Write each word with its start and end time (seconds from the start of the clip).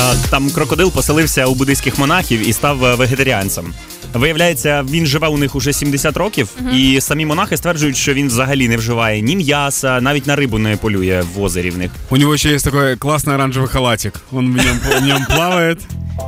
А, 0.00 0.14
Там 0.30 0.50
крокодил 0.50 0.92
поселився 0.92 1.46
у 1.46 1.54
буддийських 1.54 1.98
монахів 1.98 2.48
і 2.48 2.52
став 2.52 2.84
е, 2.84 2.94
вегетаріанцем. 2.94 3.74
Виявляється, 4.14 4.84
він 4.90 5.06
живе 5.06 5.28
у 5.28 5.38
них 5.38 5.54
уже 5.56 5.72
70 5.72 6.16
років, 6.16 6.48
і 6.74 7.00
самі 7.00 7.26
монахи 7.26 7.56
стверджують, 7.56 7.96
що 7.96 8.14
він 8.14 8.26
взагалі 8.28 8.68
не 8.68 8.76
вживає 8.76 9.20
ні 9.20 9.36
м'яса, 9.36 10.00
навіть 10.00 10.26
на 10.26 10.36
рибу 10.36 10.58
не 10.58 10.76
полює 10.76 11.24
в 11.34 11.42
озері 11.42 11.70
в 11.70 11.78
них. 11.78 11.90
У 12.10 12.16
него 12.16 12.32
еще 12.34 12.50
есть 12.54 12.64
такой 12.64 12.94
классный 12.96 13.34
оранжевый 13.34 13.68
халатик. 13.68 14.14
Он 14.32 14.52
в 14.52 14.56
нем, 14.56 14.80
в 15.00 15.02
нем 15.06 15.26
плавает 15.34 15.78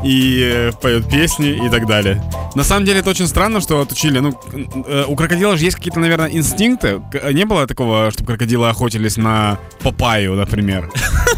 и 0.05 0.41
э, 0.55 0.73
поет 0.83 1.09
песни 1.11 1.49
и 1.67 1.71
так 1.71 1.87
далее. 1.87 2.23
На 2.55 2.65
самом 2.65 2.85
деле 2.85 3.01
это 3.01 3.11
очень 3.11 3.27
странно, 3.29 3.61
что 3.61 3.81
отучили. 3.81 4.21
Ну, 4.21 4.35
э, 4.89 5.05
у 5.09 5.17
крокодила 5.17 5.57
же 5.57 5.65
есть 5.67 5.77
какие-то, 5.77 6.01
наверное, 6.01 6.29
инстинкты. 6.29 7.01
К- 7.13 7.33
Не 7.33 7.45
было 7.45 7.67
такого, 7.67 8.11
чтобы 8.11 8.27
крокодилы 8.37 8.69
охотились 8.69 9.17
на 9.17 9.57
папайю, 9.83 10.35
например. 10.35 10.91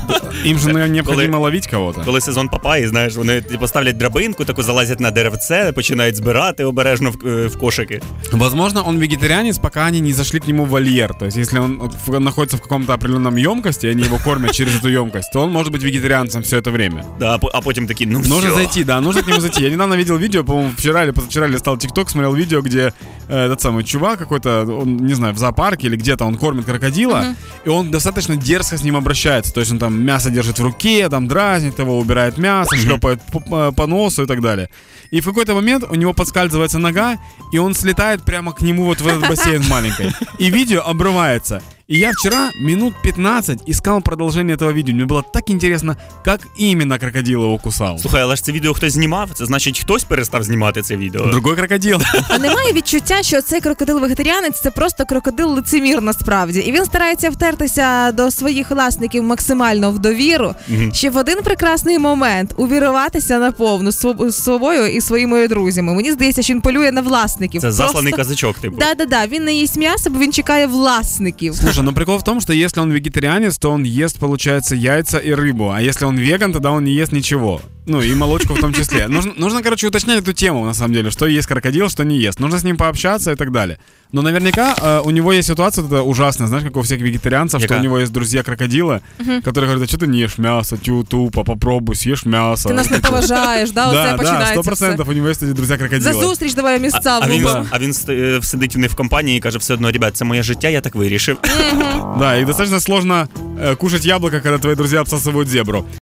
Им 0.44 0.58
же 0.58 0.66
наверное, 0.66 0.88
необходимо 0.94 1.38
ловить 1.38 1.66
кого-то. 1.66 2.02
Коли 2.04 2.20
сезон 2.20 2.48
папаї, 2.48 2.88
знаєш, 2.88 3.16
вони 3.16 3.40
типу, 3.40 3.66
ставлять 3.66 3.96
драбинку, 3.96 4.44
таку 4.44 4.62
залазять 4.62 5.00
на 5.00 5.10
деревце, 5.10 5.72
починають 5.72 6.16
збирати 6.16 6.64
обережно 6.64 7.10
в, 7.10 7.26
е, 7.26 7.46
в 7.46 7.58
кошики. 7.58 8.00
Возможно, 8.32 8.88
он 8.88 8.98
вегетарианец, 8.98 9.58
пока 9.58 9.80
они 9.86 10.00
не 10.00 10.12
зашли 10.12 10.40
к 10.40 10.48
нему 10.48 10.64
в 10.64 10.68
вольер. 10.68 11.14
То 11.18 11.24
есть, 11.26 11.36
если 11.36 11.58
он 11.60 11.78
вот 11.78 11.92
в- 12.06 12.20
находится 12.20 12.56
в 12.56 12.60
каком-то 12.60 12.92
определенном 12.94 13.36
емкости, 13.36 13.86
и 13.86 13.90
они 13.90 14.02
его 14.02 14.18
кормят 14.24 14.52
через 14.52 14.74
эту 14.76 14.88
емкость, 14.88 15.32
то 15.32 15.40
он 15.40 15.50
может 15.52 15.72
быть 15.72 15.82
вегетарианцем 15.82 16.42
все 16.42 16.56
это 16.60 16.70
время. 16.70 17.04
Да, 17.18 17.34
а 17.34 17.38
по- 17.38 17.50
а 17.54 17.60
потім 17.60 17.86
такі, 17.86 18.06
ну 18.06 18.18
Нужно 18.18 18.38
всьо. 18.38 18.54
зайти, 18.54 18.84
да, 18.84 19.00
нужно 19.00 19.22
к 19.22 19.28
нему 19.28 19.40
зайти. 19.40 19.62
Я 19.62 19.70
недавно 19.70 19.96
видел 19.96 20.16
видео, 20.18 20.44
по-моему, 20.44 20.70
вчера 20.76 21.04
или 21.04 21.10
позавчера 21.12 21.48
листал 21.48 21.76
ТикТок, 21.78 22.10
смотрел 22.10 22.34
видео, 22.34 22.62
где 22.62 22.92
э, 23.28 23.46
этот 23.46 23.60
самый 23.60 23.84
чувак 23.84 24.18
какой-то, 24.18 24.64
он, 24.82 24.96
не 24.96 25.14
знаю, 25.14 25.34
в 25.34 25.38
зоопарке 25.38 25.86
или 25.86 25.96
где-то 25.96 26.24
он 26.26 26.36
кормит 26.36 26.64
крокодила, 26.64 27.24
и 27.66 27.68
он 27.70 27.90
достаточно 27.90 28.36
дерзко 28.36 28.76
с 28.76 28.84
ним 28.84 28.96
обращается. 28.96 29.52
То 29.52 29.60
есть 29.60 29.72
он 29.72 29.78
там 29.78 29.93
мясо 30.03 30.29
держит 30.29 30.59
в 30.59 30.63
руке, 30.63 31.07
там 31.09 31.27
дразнит 31.27 31.79
его, 31.79 31.97
убирает 31.99 32.37
мясо, 32.37 32.75
шлепает 32.75 33.21
по, 33.31 33.39
по- 33.39 33.71
по 33.71 33.87
носу 33.87 34.23
и 34.23 34.25
так 34.25 34.41
далее. 34.41 34.69
И 35.11 35.21
в 35.21 35.25
какой-то 35.25 35.53
момент 35.53 35.83
у 35.89 35.95
него 35.95 36.13
подскальзывается 36.13 36.79
нога, 36.79 37.17
и 37.51 37.57
он 37.57 37.73
слетает 37.73 38.23
прямо 38.23 38.51
к 38.53 38.61
нему 38.61 38.85
вот 38.85 39.01
в 39.01 39.07
этот 39.07 39.27
бассейн 39.29 39.63
маленький. 39.69 40.11
И 40.39 40.49
видео 40.49 40.81
обрывается. 40.81 41.61
И 41.87 41.99
я 41.99 42.11
вчера 42.13 42.49
минут 42.55 42.95
15 43.03 43.59
искал 43.67 44.01
продолжение 44.01 44.55
этого 44.55 44.71
видео. 44.71 44.95
Мне 44.95 45.05
было 45.05 45.21
так 45.21 45.51
интересно, 45.51 45.95
как 46.23 46.41
именно 46.57 46.97
крокодил 46.97 47.43
его 47.43 47.57
кусал. 47.59 47.99
Слухай, 47.99 48.21
але 48.21 48.35
ж 48.35 48.43
це 48.43 48.51
відео 48.51 48.73
хтось 48.73 48.93
знімав, 48.93 49.29
це 49.33 49.45
значить 49.45 49.79
хтось 49.79 50.03
перестав 50.03 50.43
знімати 50.43 50.81
це 50.81 50.97
відео. 50.97 51.27
Другой 51.27 51.55
крокодил. 51.55 52.01
А 52.29 52.37
немає 52.37 52.73
відчуття, 52.73 53.23
що 53.23 53.41
цей 53.41 53.61
крокодил-вегетаріанець 53.61 54.61
це 54.63 54.71
просто 54.71 55.05
крокодил 55.05 55.49
лицемір 55.53 56.01
насправді. 56.01 56.59
І 56.59 56.71
він 56.71 56.85
старається 56.85 57.29
втертися 57.29 58.11
до 58.11 58.31
своїх 58.31 58.71
власників 58.71 59.23
максимально 59.23 59.91
в 59.91 59.99
довіру, 59.99 60.55
ще 60.93 61.09
в 61.09 61.17
один 61.17 61.37
прекрасний 61.43 61.99
момент 61.99 62.53
увіруватися 62.57 63.39
наповну 63.39 63.91
з 63.91 64.05
соб- 64.05 64.31
собою 64.31 64.87
і 64.87 65.01
своїми 65.01 65.47
друзями. 65.47 65.93
Мені 65.93 66.11
здається, 66.11 66.41
що 66.41 66.53
він 66.53 66.61
полює 66.61 66.91
на 66.91 67.01
власників. 67.01 67.61
Це 67.61 67.71
засланий 67.71 68.13
Просто- 68.13 68.29
казачок, 68.29 68.59
типу. 68.59 68.77
Да, 68.79 68.95
да, 68.95 69.05
да. 69.05 69.27
Він 69.27 69.43
не 69.43 69.53
їсть 69.53 69.77
м'ясо, 69.77 70.09
бо 70.09 70.19
він 70.19 70.33
чекає 70.33 70.67
власників. 70.67 71.53
Слушай, 71.75 71.87
ну 71.87 71.93
прикол 71.93 72.19
в 72.19 72.23
том, 72.23 72.39
что 72.39 72.53
если 72.53 72.79
он 72.79 72.89
вегетарианец, 72.89 73.57
то 73.57 73.69
он 73.69 73.83
ест, 73.83 74.17
получается, 74.17 74.75
яйца 74.75 75.17
и 75.17 75.33
рыбу. 75.33 75.71
А 75.71 75.81
если 75.81 76.05
он 76.05 76.15
веган, 76.15 76.53
тогда 76.53 76.71
он 76.71 76.85
не 76.85 76.93
ест 76.93 77.11
ничего. 77.11 77.61
Ну, 77.86 78.02
и 78.02 78.14
молочку 78.14 78.54
в 78.54 78.60
том 78.60 78.74
числе. 78.74 79.08
Нужно, 79.08 79.32
нужно, 79.36 79.62
короче, 79.62 79.88
уточнять 79.88 80.18
эту 80.22 80.32
тему, 80.32 80.64
на 80.66 80.74
самом 80.74 80.94
деле, 80.94 81.10
что 81.10 81.26
есть 81.26 81.48
крокодил, 81.48 81.88
что 81.88 82.04
не 82.04 82.18
ест. 82.18 82.40
Нужно 82.40 82.58
с 82.58 82.64
ним 82.64 82.76
пообщаться 82.76 83.32
и 83.32 83.34
так 83.36 83.50
далее. 83.50 83.78
Но 84.12 84.22
наверняка 84.22 84.74
э, 84.82 85.00
у 85.04 85.10
него 85.10 85.32
есть 85.32 85.48
ситуация 85.48 85.82
вот 85.84 85.92
эта 85.92 86.02
ужасная, 86.02 86.48
знаешь, 86.48 86.64
как 86.64 86.76
у 86.76 86.82
всех 86.82 87.00
вегетарианцев, 87.00 87.60
что 87.62 87.74
Яка? 87.74 87.80
у 87.80 87.84
него 87.84 87.98
есть 87.98 88.12
друзья 88.12 88.42
крокодила, 88.42 89.00
которые 89.44 89.70
говорят, 89.70 89.82
а 89.82 89.86
что 89.86 89.98
ты 89.98 90.06
не 90.08 90.20
ешь 90.20 90.38
мясо, 90.38 90.76
тю, 90.76 91.04
тупо, 91.04 91.44
попробуй, 91.44 91.96
съешь 91.96 92.26
мясо. 92.26 92.68
Ти 92.68 92.74
нас 92.74 92.90
не 92.90 92.98
поважаєш, 92.98 93.70
да? 93.70 93.86
Оце 93.88 93.94
Да, 93.96 94.10
да, 94.10 94.16
починається. 94.16 94.52
сто 94.52 94.60
все. 94.60 94.68
процентов 94.70 95.08
у 95.08 95.12
него 95.12 95.28
есть 95.28 95.42
эти 95.42 95.52
друзья 95.52 95.76
За 95.76 95.78
крокодила. 95.88 96.12
зустріч 96.24 96.54
давай 96.54 96.80
місця 96.80 97.18
А 97.22 97.28
він, 97.28 97.42
влупимо. 97.42 97.66
а 97.70 97.78
він 97.78 97.90
ст- 97.92 98.10
е, 98.38 98.42
сидить 98.42 98.76
у 98.76 98.78
них 98.78 98.90
в 98.90 98.94
компанії 98.94 99.38
і 99.38 99.40
каже, 99.40 99.58
все 99.58 99.74
одно, 99.74 99.90
ребят, 99.92 100.16
це 100.16 100.24
моє 100.24 100.42
життя, 100.42 100.68
я 100.68 100.80
так 100.80 100.94
вирішив. 100.94 101.38
Да, 102.18 102.36
и 102.36 102.44
достаточно 102.44 102.80
сложно 102.80 103.28
э, 103.62 103.76
кушать 103.76 104.04
яблоко, 104.06 104.40
когда 104.40 104.58
твои 104.58 104.74
друзья 104.74 105.02
обсасывают 105.02 105.46
зебру. 105.46 105.84